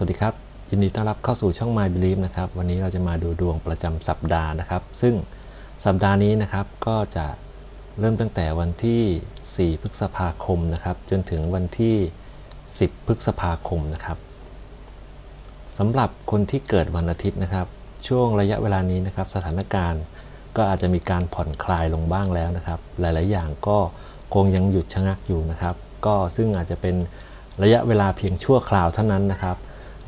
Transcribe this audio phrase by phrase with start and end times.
[0.00, 0.34] สวัสดีครับ
[0.70, 5.14] ยินดีต้อนรับเข้าสู่ช่อง My Believe นะครับ วันนี้เราจะมาดูดวงประจำสัปดาห์นะครับ ซึ่ง
[5.84, 7.26] สัปดาห์นี้นะครับก็จะ
[7.98, 11.96] เริ่มตั้งแต่วันที่ 4 พฤษภาคมนะครับ จนถึงวันที่
[12.50, 14.18] 10 พฤษภาคมนะครับ
[15.78, 17.66] สำหรับคนที่เกิดวันอาทิตย์นะครับ
[18.06, 20.02] ช่วงระยะเวลานี้นะครับ สถานการณ์
[20.56, 23.78] ก็อาจจะมีการผ่อนคลายลงบ้างแล้วนะครับ หลาย ๆ อย่างก็
[24.34, 25.74] คงยังหยุดชะงักอยู่นะครับ
[26.06, 26.96] ก็ซึ่งอาจจะเป็น
[27.62, 29.58] ระยะเวลาเพียงชั่วคราวเท่านั้นนะครับ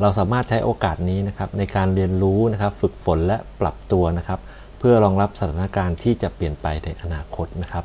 [0.00, 4.40] เราสามารถใช้โอกาสนี้นะครับในการเรียนรู้นะครับฝึกฝนและปรับตัวนะครับ
[4.78, 7.84] เพื่อรองรับสถานการณ์ที่จะเปลี่ยนไปในอนาคตนะครับ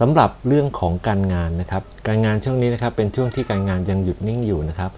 [0.00, 4.90] สำหรับเรื่องของการงานนะครับ การงานช่วงนี้นะครับเป็นช่วงที่การงานยังหยุดนิ่งอยู่นะครับ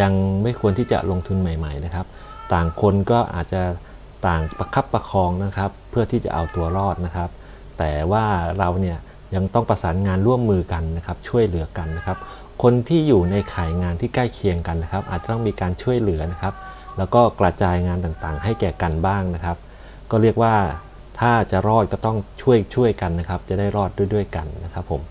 [0.00, 0.12] ยัง
[0.42, 2.06] ไม่ควรที่จะลงทุนใหม่ ๆนะครับ
[2.52, 3.62] ต่างคนก็อาจจะ
[4.26, 7.30] ต่างประคับประคองนะครับ เพื่อที่จะเอาตัวรอดนะครับ
[7.78, 8.24] แต่ว่า
[8.58, 8.98] เราเนี่ย
[9.34, 12.18] ยังต้องประสานงานร่วมมือกันนะครับ ช่วยเหลือกันนะครับ
[12.62, 16.54] คนที่อยู่ในขายงานที่ใกล้เคียงกันนะครับ อาจจะต้องมีการช่วยเหลือนะครับ
[16.98, 19.56] แล้วก็กระจายงานต่างๆ ให้แก่กันบ้างนะครับ
[20.10, 20.54] ก็เรียกว่า
[21.20, 25.02] ถ้าจะรอดก็ต้องช่วยช่วยกันนะครับ จะได้รอดด้วยด้วยกันนะครับผม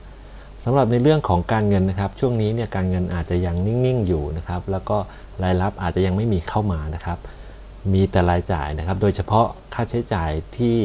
[0.64, 4.97] สำหรับในเรื่องของการเงินนะครับ ช่วงนี้เนี่ยการเงินอาจจะยังนิ่งๆอยู่นะครับ แล้วก็
[5.44, 7.17] รายรับอาจจะยังไม่มีเข้ามานะครับ
[7.94, 10.77] มีแต่รายจ่ายนะครับ โดยเฉพาะค่าใช้จ่ายที่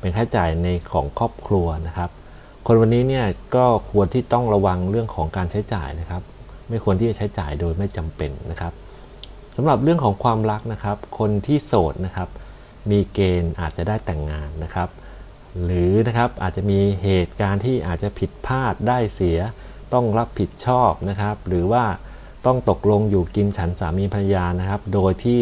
[0.00, 2.10] เป็นค่าใช้จ่ายในของครอบครัวนะครับ
[2.66, 6.22] คนวันนี้เนี่ยก็ควรที่ต้องระวังเรื่องของการใช้จ่ายนะครับ
[6.68, 8.72] ไม่ควรที่จะใช้จ่ายโดยไม่จำเป็นนะครับ
[9.56, 12.28] สำหรับเรื่องของความรักนะครับ คนที่โสดนะครับ
[12.90, 14.88] มีเกณฑ์อาจจะได้แต่งงานนะครับ
[15.64, 19.38] หรือนะครับอาจจะมีเหตุการณ์ที่อาจจะผิดพลาดได้เสีย
[19.92, 21.84] ต้องรับผิดชอบนะครับ หรือว่า
[22.46, 25.40] ต้องตกลงอยู่กินฉันสามีภรรยานะครับ โดยที่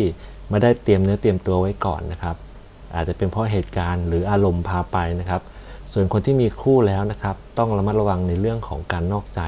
[0.51, 2.37] ไม่ได้เตรียมเนื้อเตรียมตัวไว้ก่อนนะครับ
[2.95, 5.43] อาจจะเป็นเพราะเหตุการณ์หรืออารมณ์พาไปนะครับ
[5.93, 9.41] ส่วนคนที่มีคู่แล้วนะครับ ต้องระมัดระวังในเรื่องของการนอกใจ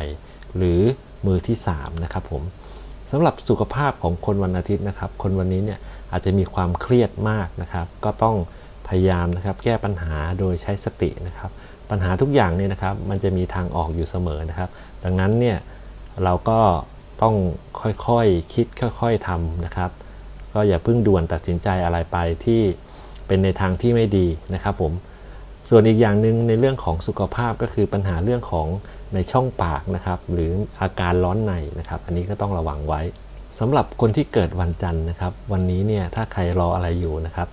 [0.57, 0.81] หรือ
[1.27, 2.43] มือที่3นะครับผม
[3.11, 5.79] สำหรับสุขภาพของคนวันอาทิตย์นะครับ คนวันนี้เนี่ย
[6.13, 8.37] อาจจะมีความเครียดมากนะครับ ก็ต้อง
[8.89, 11.51] พยายามนะครับ แก้ปัญหาโดยใช้สตินะครับ
[11.91, 14.71] ปัญหาทุกอย่างเนี่ยนะครับ มันจะมีทางออกอยู่เสมอนะครับ
[15.05, 15.59] ดังนั้นเนี่ย
[16.25, 16.61] เราก็
[17.23, 17.35] ต้อง
[17.81, 18.67] ค่อยๆคคิด
[19.01, 19.91] ค่อยๆทำนะครับ
[20.55, 22.61] ก็อย่าเพิ่งด่วนตัดสินใจอะไรไปที่
[23.27, 24.93] เป็นในทางที่ไม่ดีนะครับผม
[25.75, 28.67] ส่วนอีกอย่างหนึ่งในเรื่องของสุขภาพก็คือปัญหาเรื่องของ
[29.15, 33.01] ในช่องปากนะครับ หรืออาการร้อนในนะครับ อันนี้ก็ต้องระวังไว้
[33.59, 37.49] สำหรับคนที่เกิดวันจันทร์นะครับ วันนี้เนี่ยถ้าใครรออะไรอยู่นะครับ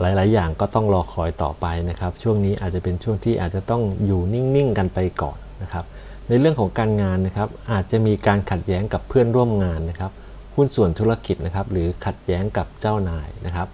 [0.00, 5.84] หลาย ๆ อย่างก็ต้องรอคอยต่อไปนะครับ ช่วงนี้อาจจะเป็นช่วงที่อาจจะต้องอยู่นิ่ง ๆ กันไปก่อนนะครับ
[6.28, 10.12] ในเรื่องของการงานนะครับ อาจจะมีการขัดแย้งกับเพื่อนร่วมงานนะครับ
[10.54, 13.68] หุ้นส่วนธุรกิจนะครับ หรือขัดแย้งกับเจ้านายนะครับ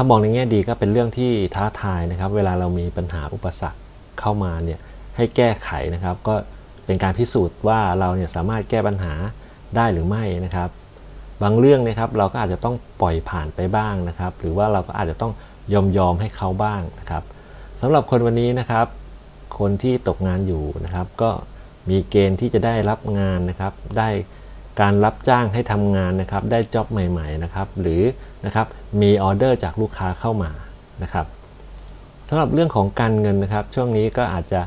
[0.00, 3.80] ถ้ามองในแง่ดีก็เป็นเรื่องที่ท้าทายนะครับ เวลาเรามีปัญหาอุปสรรค
[4.20, 4.80] เข้ามาเนี่ย
[5.16, 6.34] ให้แก้ไขนะครับ ก็
[6.86, 9.14] เป็นการพิสูจน์ว่าเราเนี่ยสามารถแก้ปัญหา
[9.76, 10.68] ได้หรือไม่นะครับ
[11.42, 15.32] บางเรื่องนะครับเราก็อาจจะต้องปล่อยผ่านไปบ้างนะครับ หรือว่าเราก็อาจจะต้อง
[15.72, 17.22] ยอมยอมให้เขาบ้างนะครับ
[17.80, 18.86] สำหรับคนวันนี้นะครับ
[19.58, 21.30] คนที่ตกงานอยู่นะครับ ก็
[21.90, 24.08] มีเกณฑ์ที่จะได้รับงานนะครับ ได้
[24.80, 28.02] การรับจ้างให้ทำงานนะครับ ได้จ็อบใหม่ ๆ นะครับ หรือ
[28.46, 28.66] นะครับ
[29.00, 30.50] มีออเดอร์จากลูกค้าเข้ามา
[31.02, 31.26] นะครับ
[32.28, 34.60] สำหรับเรื่องของการเงินนะครับ ช่วงนี้ก็อาจจะ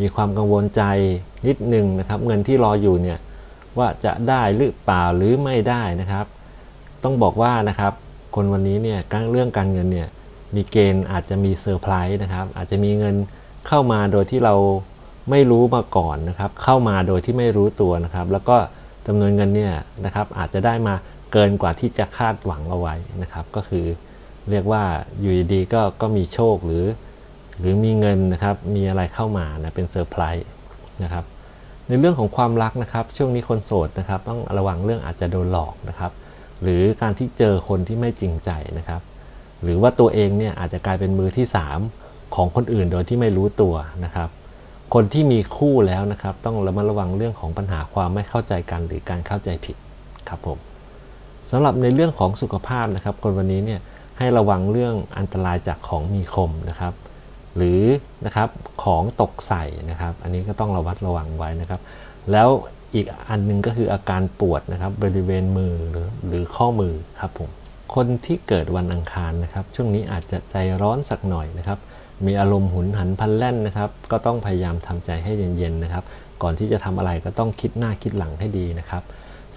[0.00, 0.82] มีความกังวลใจ
[1.46, 3.18] นิดนึงนะครับ เงินที่รออยู่เนี่ย
[3.78, 6.26] ว่าจะได้หรือเปล่าหรือไม่ได้นะครับ
[7.04, 7.92] ต้องบอกว่านะครับ
[8.34, 8.98] คนวันนี้เนี่ย
[9.30, 10.08] เรื่องการเงินเนี่ย
[10.54, 13.14] มีเกณฑ์อาจจะมีเซอร์ไพรส์นะครับ อาจจะมีเงิน
[13.66, 14.54] เข้ามาโดยที่เรา
[15.30, 18.56] ไม่รู้มาก่อนนะครับ เข้ามาโดยที่ไม่รู้ตัวนะครับ แล้วก็
[19.06, 19.74] จำนวนเงินเนี่ย
[20.04, 20.94] นะครับอาจจะได้มา
[21.32, 23.86] เกินกว่าที่จะคาดหวังเอาไว้นะครับ ก็คือ
[24.50, 24.82] เรียกว่า
[25.20, 26.84] อยู่ดีก็ก็มีโชคหรือ
[27.58, 30.46] หรือมีเงินนะครับมีอะไรเข้ามานะเป็นเซอร์ไพรส์
[31.02, 31.24] นะครับ
[31.88, 36.12] ในเรื่องของความรักนะครับ ช่วงนี้คนโสดนะครับ ต้องระวังเรื่องอาจจะโดนหลอกนะครับ
[36.62, 39.00] หรือการที่เจอคนที่ไม่จริงใจนะครับ
[39.62, 41.46] หรือว่าตัวเองเนี่ยอาจจะกลายเป็นมือที่
[41.90, 43.74] 3 ของคนอื่นโดยที่ไม่รู้ตัว
[44.04, 44.28] นะครับ
[44.98, 49.76] คนที่มีคู่แล้วนะครับ ต้องระมัดระวังเรื่องของปัญหาความไม่เข้าใจกันหรือการเข้าใจผิด
[50.28, 50.58] ครับผม
[51.50, 53.80] สำหรับในเรื่องของสุขภาพนะครับ คนวันนี้เนี่ย
[54.18, 56.94] ให้ระวังเรื่องอันตรายจากของมีคมนะครับ
[57.56, 57.82] หรือ
[58.26, 58.48] นะครับ
[58.84, 61.80] ของตกใส่นะครับ อันนี้ก็ต้องระวัดระวังไว้นะครับ
[62.32, 62.48] แล้ว
[62.94, 67.50] อีกอันนึงก็คืออาการปวดนะครับบริเวณมือหรือหรือข้อมือครับผม
[67.94, 71.78] คนที่เกิดวันอังคารนะครับ ช่วงนี้อาจจะใจร้อนสักหน่อยนะครับ
[72.26, 76.04] มีอารมณ์หุนหันพันแล่นนะครับ ก็ต้องพยายามทำใจให้เย็นๆนะครับ
[76.42, 79.02] ก่อนที่จะทำอะไรก็ต้องคิดหน้าคิดหลังให้ดีนะครับ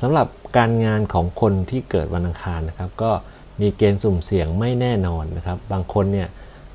[0.02, 0.28] สำหรับ
[0.58, 3.12] การงานของคนที่เกิดวันอังคารนะครับ ก็
[3.62, 6.28] มีเกณฑ์สุ่มเสี่ยงไม่แน่นอนนะครับ บางคนเนี่ย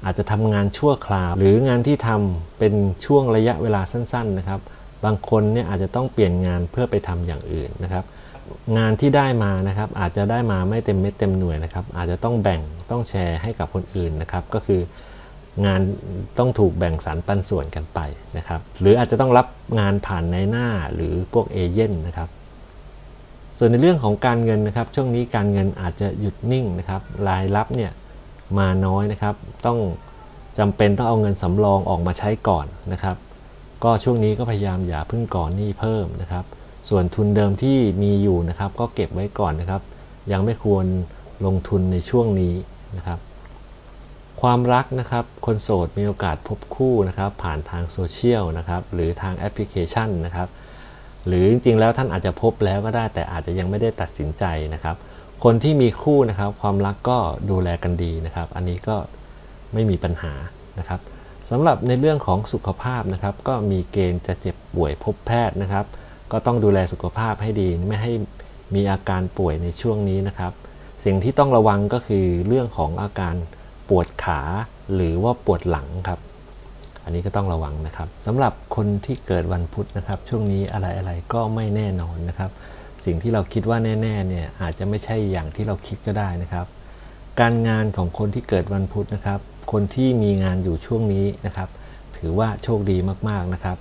[0.04, 4.60] อาจจะทำงานชั่วคราว หรืองานที่ทำเป็นช่วงระยะเวลาสั้นๆนะครับ
[5.04, 8.04] บางคนเนี่ยอาจจะต้องเปลี่ยนงานเพื่อไปทำอย่างอื่นนะครับ
[8.78, 12.60] งานที่ได้มานะครับ อาจจะได้มาไม่เต็มเม็ดเต็มหน่วยนะครับ อาจจะต้องแบ่ง
[12.90, 14.80] ต้องแชร์ให้กับคนอื่นนะครับ ก็คือ
[15.66, 15.80] งาน
[16.38, 18.00] ต้องถูกแบ่งสรรปันส่วนกันไป
[18.36, 19.46] นะครับ หรืออาจจะต้องรับ
[19.78, 22.28] งานผ่านในหน้าหรือพวกเอเย่นนะครับ
[23.58, 27.92] ส่วนในเรื่องของการเงินนะครับ ช่วงนี้การเงินอาจจะหยุดนิ่งนะครับ รายรับเนี่ย
[28.58, 29.34] มาน้อยนะครับ
[29.66, 29.78] ต้อง
[30.58, 33.16] จำเป็นต้องเอาเงินสำรองออกมาใช้ก่อนนะครับ
[33.84, 36.44] ก็ช่วงนี้ก็พยายามอย่าพึ่งก่อนหนี้เพิ่มนะครับ
[36.88, 39.82] ส่วนทุนเดิมที่มีอยู่นะครับ ก็เก็บไว้ก่อนนะครับ
[40.32, 40.84] ยังไม่ควร
[41.46, 42.54] ลงทุนในช่วงนี้
[42.96, 43.18] นะครับ
[44.40, 50.48] ความรักนะครับคนโสดมีโอกาสพบคู่นะครับผ่านทางโซเชียลนะครับหรือทางแอปพลิเคชันนะครับ
[51.26, 54.44] หรือจริงๆแล้วท่านอาจจะพบแล้วก็ได้แต่อาจจะยังไม่ได้ตัดสินใจ
[54.74, 54.96] นะครับ
[55.44, 57.18] คนที่มีคู่นะครับความรักก็
[57.50, 58.96] ดูแลกันดีนะครับ อันนี้ก็
[59.72, 60.32] ไม่มีปัญหา
[60.78, 61.00] นะครับ
[61.50, 65.86] สำหรับในเรื่องของสุขภาพนะครับก็มีเกณฑ์จะเจ็บป่วยพบแพทย์นะครับ
[66.32, 68.12] ก็ต้องดูแลสุขภาพให้ดีไม่ให้
[68.74, 70.52] มีอาการป่วยในช่วงนี้นะครับ
[71.04, 73.34] สิ่งที่ต้องระวังก็คือเรื่องของอาการ
[73.88, 74.40] ปวดขา
[74.94, 76.20] หรือว่าปวดหลังครับ
[77.04, 82.50] อันนี้ก็ต้องระวังนะครับสำหรับคนที่เกิดวันพุธนะครับ ช่วงนี้อะไรๆก็ไม่แน่นอนนะครับ
[83.04, 86.66] สิ่งที่เราคิดว่าแน่ๆเนี่ยอาจจะไม่ใช่อย่างที่เราคิดก็ได้นะครับ
[87.40, 89.40] การงานของคนที่เกิดวันพุธนะครับ
[89.72, 91.68] คนที่มีงานอยู่ช่วงนี้นะครับ
[92.16, 92.96] ถือว่าโชคดี
[93.28, 93.78] มากๆนะครับ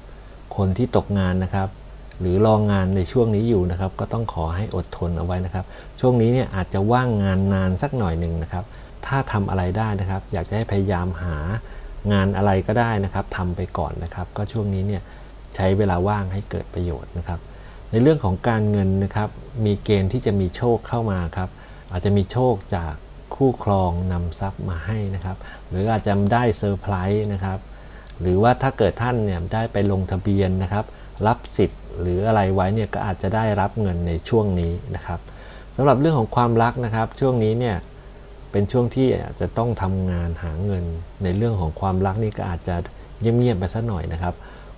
[0.57, 1.69] คนที่ตกงานนะครับ
[2.19, 5.65] หรือรองงานในช่วงนี้อยู่นะครับ ก็ต้องขอให้อดทนเอาไว้นะครับ
[5.99, 8.65] ช่วงนี้เนี่ยอาจจะว่างงานนานสักหน่อยหนึ่งนะครับ
[9.05, 11.37] ถ้าทำอะไรได้นะครับ อยากจะให้พยายามหา
[12.11, 15.01] งานอะไรก็ได้นะครับทำไปก่อนนะครับ ก็ช่วงนี้เนี่ย
[15.55, 17.39] ใช้เวลาว่างให้เกิดประโยชน์นะครับ
[17.91, 19.29] ในเรื่องของการเงินนะครับ
[19.65, 21.49] มีเกณฑ์ที่จะมีโชคเข้ามาครับ
[21.91, 22.93] อาจจะมีโชคจาก
[23.35, 25.37] คู่ครองนำทรัพย์มาให้นะครับ
[25.69, 27.59] หรืออาจจะได้เซอร์ไพรส์นะครับ
[28.21, 30.85] หรือว่าถ้าเกิดท่านเนี่ยได้ไปลงทะเบียนนะครับ
[31.27, 35.19] รับสิทธิ์ หรืออะไรไว้เนี่ยก็อาจจะได้รับเงินในช่วงนี้นะครับ
[35.75, 37.77] สำหรับเรื่องของความรักนะครับ ช่วงนี้เนี่ย
[38.51, 39.07] เป็นช่วงที่
[39.39, 40.83] จะต้องทำงานหาเงิน
[41.23, 42.75] ในเรื่องของความรักนี่ก็อาจจะ
[43.19, 44.33] เงียบๆไปสักหน่อยนะครับ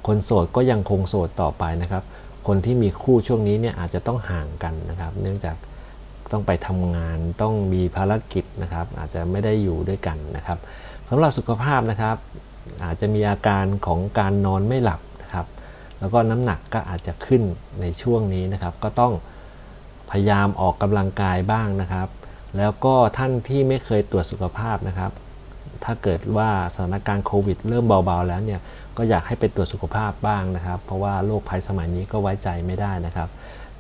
[0.08, 2.04] คนโสดก็ยังคงโสดต่อไปนะครับ
[2.48, 5.56] คนที่มีคู่ช่วงนี้เนี่ยอาจจะต้องห่างกันนะครับ เนื่องจาก
[6.32, 10.60] ต้องไปทำงานต้องมีภารกิจนะครับ อาจจะไม่ได้อยู่ด้วยกันนะครับ
[11.10, 12.18] สำหรับสุขภาพนะครับ
[12.86, 15.05] อาจจะมีอาการของการนอนไม่หลับนะครับ
[16.06, 17.42] แล้วก็น้ำหนักก็อาจจะขึ้น
[17.82, 19.14] ในช่วงนี้นะครับ ก็ต้อง
[20.12, 22.08] พยายามออกกำลังกายบ้างนะครับ
[22.58, 25.12] แล้วก็ท่านที่ไม่เคยตรวจสุขภาพนะครับ
[25.84, 28.60] ถ้าเกิดว่าสถานการณ์โควิด เริ่มเบาๆแล้วเนี่ย
[28.98, 33.30] ก็อยากให้ไปตรวจสุขภาพบ้างนะครับ เพราะว่าโรคภัยสมัยนี้ก็ไว้ใจไม่ได้นะครับ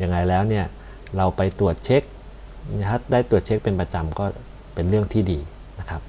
[0.01, 0.65] ยังไงแล้วเนี่ย
[1.17, 2.01] เราไปตรวจเช็ค
[2.89, 4.25] ถ้าได้ตรวจเช็คเป็นประจำก็
[4.75, 5.39] เป็นเรื่องที่ดี
[5.79, 6.01] นะครับ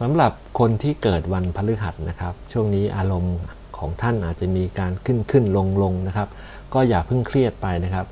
[0.00, 3.36] สำหรับคนที่เกิดวันพฤหัสนะครับ ช่วงนี้อารมณ์
[3.82, 6.28] ของท่านอาจจะมีการขึ้นขึ้นลงลงนะครับ
[6.74, 8.06] ก็อย่าเพิ่งเครียดไปนะครับ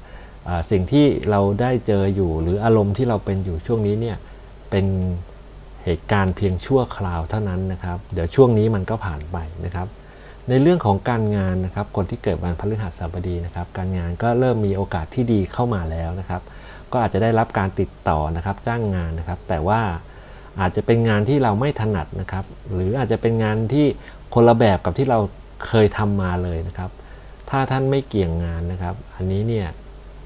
[0.71, 4.17] สิ่งที่เราได้เจออยู่หรืออารมณ์ที่เราเป็นอยู่ช่วงนี้เนี่ย
[4.71, 4.87] เป็น
[5.85, 9.89] เหตุการณ์เพียงชั่วคราวเท่านั้นนะครับ เดี๋ยวช่วงนี้มันก็ผ่านไปนะครับ
[10.49, 16.43] ในเรื่องของการงานนะครับ คนที่เกิดวันพฤหัสบดีนะครับ การงานก็เริ่มมีโอกาสที่ดีเข้ามาแล้วนะครับ
[16.93, 19.81] ก็อาจจะได้รับการติดต่อนะครับ จ้างงานนะครับ แต่ว่า
[20.61, 22.45] อาจจะเป็นงานที่เราไม่ถนัดนะครับ
[22.75, 23.87] หรืออาจจะเป็นงานที่
[24.35, 25.19] คนละแบบกับที่เรา
[25.67, 26.91] เคยทำมาเลยนะครับ
[27.51, 29.69] ถ้าท่านไม่เกี่ยงงานนะครับ อันนี้เนี่ย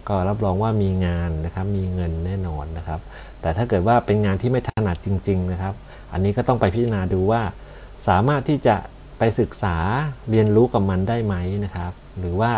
[0.08, 3.00] ก็รับรองว่ามีงานนะครับมีเงินแน่นอนนะครับ
[3.40, 5.74] แต่ถ้าเกิดว่าเป็นงานที่ไม่ถนัดจริง ๆนะครับ
[6.12, 7.42] อันนี้ก็ต้องไปพิจารณาดูว่า
[8.08, 8.76] สามารถที่จะ
[9.18, 9.76] ไปศึกษา
[10.30, 12.52] เรียนรู้กับมันได้ไหมนะครับ หรือว่า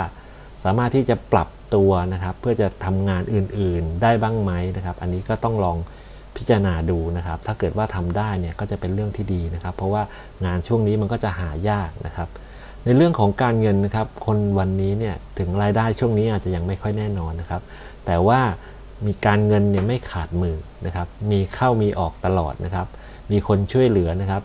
[0.65, 5.77] สามารถที่จะปรับตัวนะครับ เพื่อจะทำงานอื่นๆได้บ้างไหมนะครับ อันนี้ก็ต้องลอง
[6.37, 10.03] พิจารณาดูนะครับ ถ้าเกิดว่าทำได้เนี่ยก็จะเป็นเรื่องที่ดีนะครับ เพราะว่า
[10.45, 12.29] งานช่วงนี้มันก็จะหายากนะครับ
[12.87, 17.63] ในเรื่องของการเงินนะครับ คนวันนี้เนี่ยถึงรายได้ช่วงนี้อาจจะยังไม่ค่อยแน่นอนนะครับ
[18.07, 18.41] แต่ว่า
[19.07, 22.87] มีการเงินเนี่ยไม่ขาดมือนะครับ มีเข้ามีออกตลอดนะครับ
[23.33, 24.43] มีคนช่วยเหลือนะครับ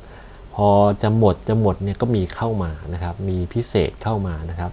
[0.56, 0.70] พอ
[1.02, 4.72] จะหมดจะหมดเนี่ยก็มีเข้ามานะครับ มีพิเศษเข้ามานะครับ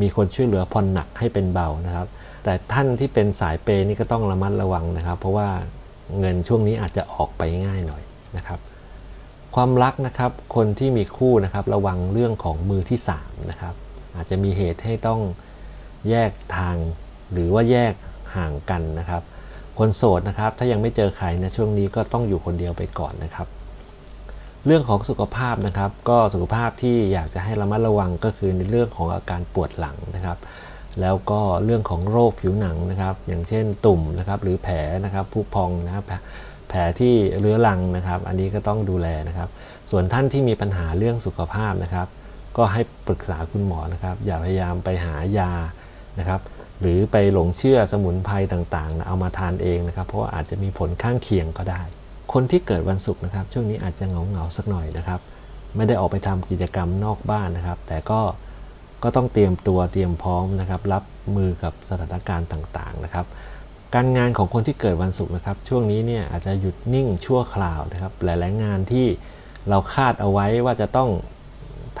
[0.00, 2.06] มีคนช่วยเหลือผ่อนหนักให้เป็นเบานะครับ
[2.44, 5.48] แต่ท่านที่เป็นสายเปนี่ก็ต้องระมัดระวังนะครับ เพราะว่า
[6.18, 8.02] เงินช่วงนี้อาจจะออกไปง่ายหน่อย
[8.36, 8.58] นะครับ
[9.54, 13.74] ความรักนะครับ คนที่มีคู่นะครับระวังเรื่องของมือที่3นะครับ
[14.16, 15.20] อาจจะมีเหตุให้ต้อง
[16.08, 16.76] แยกทาง
[17.32, 17.92] หรือว่าแยก
[18.36, 19.22] ห่างกันนะครับ
[19.78, 23.46] คนโสดนะครับ ถ้ายังไม่เจอใครนะช่วงนี้ก็ต้องอยู่คนเดียวไปก่อนนะครับ
[24.66, 30.38] เรื่องของสุขภาพนะครับ ก็สุขภาพที่อยากจะให้ระมัดระวังก็คือในเรื่องของอาการปวดหลังนะครับ
[31.00, 36.04] แล้วก็เรื่องของโรคผิวหนังนะครับ อย่างเช่นตุ่มนะครับ หรือแผลนะครับผุพองนะครับ
[36.72, 39.48] แผลที่เรื้อรังนะครับ อันนี้ก็ต้องดูแลนะครับ
[39.90, 42.08] ส่วนท่านที่มีปัญหาเรื่องสุขภาพนะครับ
[42.56, 45.52] ก็ให้ปรึกษาคุณหมอนะครับ อย่าพยายามไปหายา
[46.18, 46.40] นะครับ
[46.80, 51.82] หรือไปหลงเชื่อสมุนไพรต่างๆนะเอามาทานเองนะครับ เพราะว่าอาจจะมีผลข้างเคียงก็ได้
[52.32, 55.20] คนที่เกิดวันศุกร์นะครับ ช่วงนี้อาจจะเหงาเหงาสักหน่อยนะครับ
[55.76, 58.20] ไม่ได้ออกไปทำกิจกรรมนอกบ้านนะครับ แต่ก็
[59.02, 61.04] ก็ต้องเตรียมตัวเตรียมพร้อมนะครับ รับ
[61.36, 63.26] มือกับสถานการณ์ต่างๆนะครับ
[63.94, 69.06] การงานของคนที่เกิดวันศุกร์นะครับ ช่วงนี้เนี่ยอาจจะหยุดนิ่งชั่วคราวนะครับ หลายๆงานที่
[69.68, 71.10] เราคาดเอาไว้ว่าจะต้อง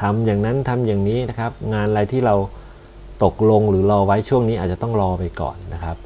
[0.00, 2.34] ทำอย่างนั้นทำอย่างนี้นะครับ งานอะไรที่เรา
[3.24, 5.96] ตกลงหรือรอไว้ช่วงนี้อาจจะต้องรอไปก่อนนะครับ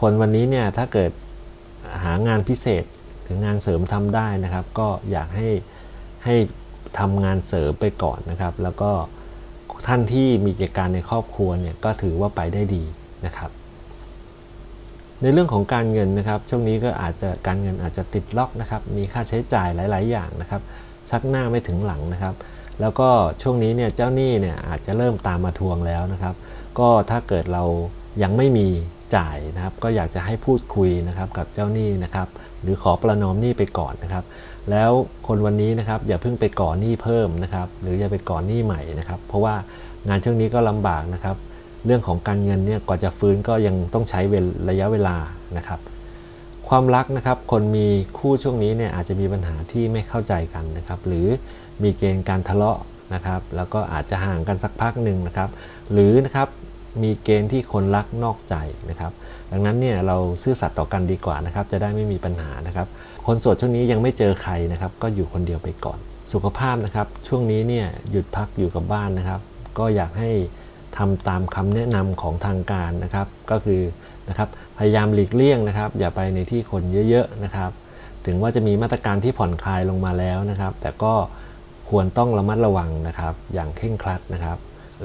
[0.00, 1.10] คนวันนี้เนี่ยถ้าเกิด
[2.04, 2.84] หางานพิเศษ
[3.26, 5.48] ถึงงานเสริมทำได้นะครับ ก็อยากให้
[6.24, 6.34] ให้
[6.98, 8.90] ทำงานเสริมไปก่อนนะครับ แล้วก็
[9.86, 12.84] ท่านที่มีกิจการในครอบครัวเนี่ยก็ถือว่าไปได้ดี
[13.26, 13.50] นะครับ
[15.22, 20.62] ในเรื่องของการเงินนะครับ ช่วงนี้ก็อาจจะการเงินอาจจะติดล็อกนะครับ มีค่าใช้จ่ายหลาย ๆ อย่างนะครับ
[21.10, 22.34] ชักหน้าไม่ถึงหลังนะครับ
[22.80, 23.08] แล้วก็
[23.42, 26.34] ช่วงนี้เนี่ยเจ้าหนี้เนี่ยอาจจะเริ่มตามมาทวงแล้วนะครับ
[26.78, 27.64] ก็ถ้าเกิดเรา
[28.22, 28.68] ยังไม่มี
[29.16, 32.28] จ่ายนะครับ ก็อยากจะให้พูดคุยนะครับกับเจ้าหนี้นะครับ
[32.62, 34.24] หรือขอประนอมหนี้ไปก่อนนะครับ
[34.70, 34.90] แล้ว
[35.26, 39.54] คนวันนี้นะครับอย่าเพิ่งไปก่อหนี้เพิ่มนะครับ หรืออย่าไปก่อหนี้ใหม่นะครับ เพราะว่า
[40.08, 41.36] งานช่วงนี้ก็ลำบากนะครับ
[41.88, 45.16] เรื่องของการเงินเนี่ยก่อนจะฟื้นก็ยังต้องใช้เวลระยะเวลา
[45.56, 45.80] นะครับ
[46.68, 47.86] ความรักนะครับคนมี
[48.18, 51.26] คู่ช่วงนี้เนี่ยอาจจะมีปัญหาที่ไม่เข้าใจกันนะครับหรือ
[51.82, 52.78] มีเกณฑ์การทะเลาะ
[53.14, 55.50] นะครับแล้วก็อาจจะห่างกันสักพักหนึ่งนะครับ
[55.92, 56.48] หรือนะครับ
[57.02, 58.54] มีเกณฑ์ที่คนรักนอกใจ
[58.90, 59.12] นะครับ
[59.52, 62.88] ดังนั้นเนี่ยเราซื่อสัตย์ต่อกันดีกว่านะครับ จะได้ไม่มีปัญหานะครับ
[63.26, 65.98] คนโสดช่วงนี้ยังไม่เจอใครนะครับ ก็อยู่คนเดียวไปก่อน
[66.32, 69.40] สุขภาพนะครับ ช่วงนี้เนี่ยหยุดพักอยู่กับบ้านนะครับ
[69.78, 70.30] ก็อยากให้
[70.96, 73.82] ทำตามคำแนะนำของทางการนะครับ ก็คือ
[74.28, 77.70] นะครับพยายามหลีกเลี่ยงนะครับ อย่าไปในที่คนเยอะๆนะครับ
[78.26, 81.14] ถึงว่าจะมีมาตรการที่ผ่อนคลายลงมาแล้วนะครับ แต่ก็
[81.88, 84.58] ควรต้องระมัดระวังนะครับ อย่างเคร่งครัดนะครับ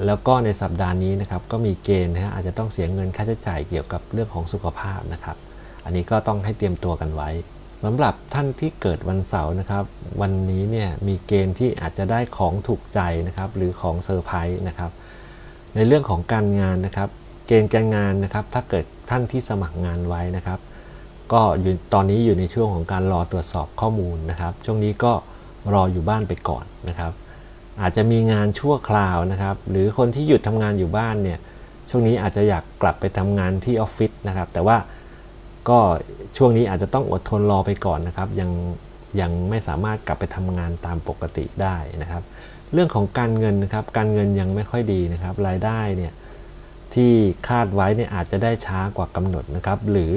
[0.06, 5.36] แล้วก็ในสัปดาห์นี้นะครับ ก็มีเกณฑ์นะฮะอาจจะต้องเสียเงินค่าใช้จ่ายเกี่ยวกับเรื่องของสุขภาพนะครับ
[5.84, 7.30] อันนี้ก็ต้องให้เตรียมตัวกันไว้
[7.84, 9.84] สำหรับท่านที่เกิดวันเสาร์นะครับ
[10.20, 14.90] วันนี้เนี่ยมีเกณฑ์ที่อาจจะได้ของถูกใจนะครับ หรือของเซอร์ไพรส์นะครับ
[15.74, 17.08] ในเรื่องของการงานนะครับ
[17.46, 20.58] เกณฑ์การงานนะครับ ถ้าเกิดท่านที่สมัครงานไว้นะครับ
[21.32, 25.12] ก็อยู่ตอนนี้อยู่ในช่วงของการรอตรวจสอบข้อมูลนะครับ ช่วงนี้ก็
[25.74, 27.12] รออยู่บ้านไปก่อนนะครับ
[27.80, 31.38] อาจจะมีงานชั่วคราวนะครับ หรือคนที่หยุดทำงานอยู่บ้านเนี่ย
[31.90, 34.76] ช่วงนี้อาจจะอยากกลับไปทำงานที่ออฟฟิศนะครับ แต่ว่า
[35.68, 35.78] ก็
[36.36, 38.50] ช่วงนี้อาจจะต้องอดทนรอไปก่อนนะครับ ยัง
[39.20, 42.22] ยังไม่สามารถกลับไปทำงานตามปกติได้นะครับ
[42.72, 46.12] เรื่องของการเงินนะครับการเงินยังไม่ค่อยดีนะครับ รายได้เนี่ย
[46.94, 47.12] ที่
[47.48, 50.14] คาดไว้เนี่ยอาจจะได้ช้ากว่ากำหนดนะครับ หรือ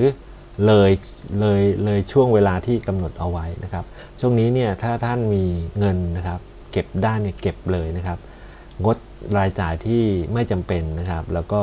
[0.65, 0.91] เลย
[1.39, 3.85] เลยเลยช่วงเวลาที่กำหนดเอาไว้นะครับ
[4.19, 5.45] ช่วงนี้เนี่ยถ้าท่านมี
[5.79, 6.39] เงินนะครับ
[6.71, 8.19] เก็บได้เนี่ยเก็บเลยนะครับ
[8.85, 8.97] งด
[9.37, 11.61] รายจ่ายที่ไม่จำเป็นนะครับ แล้วก็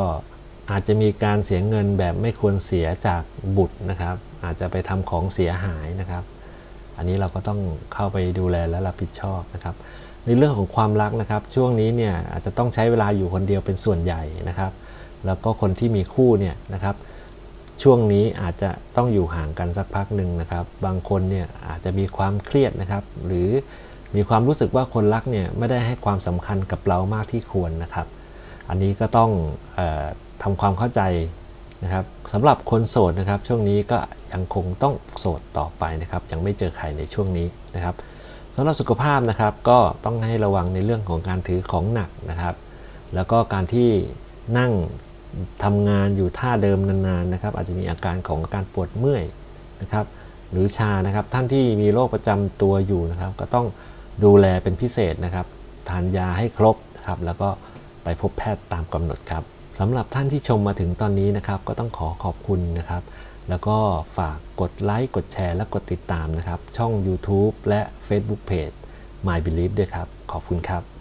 [0.70, 3.22] อาจจะมีการเสียเงินแบบไม่ควรเสียจาก
[3.56, 6.24] บุตรนะครับ อาจจะไปทำของเสียหายนะครับ
[6.96, 7.60] อันนี้เราก็ต้อง
[7.94, 9.74] เข้าไปดูแลและรับผิดชอบนะครับ
[10.26, 14.72] ในเรื่องของความรักนะครับ ช่วงนี้เนี่ยอาจจะต้องใช้เวลาอยู่คนเดียวเป็นส่วนใหญ่นะครับ
[15.26, 16.96] แล้วก็คนที่มีคู่เนี่ยนะครับ
[17.82, 23.48] ช่วงนี้อาจจะต้องอยู่ห่างกันสักพักหนึ่งนะครับ บางคนเนี่ยอาจจะมีความเครียดนะครับ หรือ
[24.16, 28.06] มีความรู้สึกว่าคนรักเนี่ยไม่ได้ให้ความสำคัญกับเรามากที่ควรนะครับ
[28.68, 29.30] อันนี้ก็ต้อง
[29.78, 30.06] ออ
[30.42, 31.02] ทำความเข้าใจ
[31.84, 33.98] นะครับสำหรับคนโสดนะครับ ช่วงนี้ก็
[34.32, 37.94] ยังคงต้องโสดต่อไปนะครับ ยังไม่เจอใครในช่วงนี้นะครับ
[38.56, 42.54] สำหรับสุขภาพนะครับก็ต้องให้ระวังในเรื่องของการถือของหนักนะครับ
[43.14, 43.90] แล้วก็การที่
[44.58, 44.72] นั่ง
[45.64, 49.24] ทำงานอยู่ท่าเดิมนานๆนะครับ อาจจะมีอาการของอาการปวดเมื่อย
[49.82, 50.04] นะครับ
[50.50, 53.66] หรือชานะครับท่านที่มีโรคประจำตัวอยู่นะครับ ก็ต้อง
[54.24, 55.46] ดูแลเป็นพิเศษนะครับ
[55.88, 57.48] ทานยาให้ครบนะครับแล้วก็
[58.04, 59.44] ไปพบแพทย์ตามกำหนดครับ
[59.78, 63.02] สำหรับท่านที่ชมมาถึงตอนนี้นะครับ ก็ต้องขอขอบคุณนะครับ
[63.48, 63.76] แล้วก็
[64.16, 68.76] ฝากกดไลค์ กดแชร์ และกดติดตามนะครับ ช่อง YouTube และ Facebook Page
[69.26, 70.93] My Belief ด้วยครับ ขอบคุณครับ